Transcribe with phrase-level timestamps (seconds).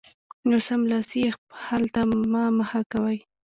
[0.49, 1.29] نو سملاسي یې
[1.63, 2.01] حل ته
[2.31, 3.17] مه مخه کوئ